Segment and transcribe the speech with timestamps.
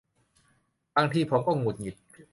[0.95, 1.95] บางทีผมก็หงุดหงิด